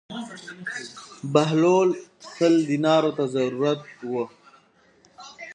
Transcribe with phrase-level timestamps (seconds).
[1.33, 1.89] بهلول
[2.33, 3.81] سل دینارو ته ضرورت
[4.11, 4.11] و.